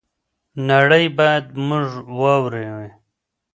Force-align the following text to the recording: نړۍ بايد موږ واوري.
نړۍ 0.67 1.05
بايد 1.17 1.45
موږ 1.67 1.87
واوري. 2.19 2.65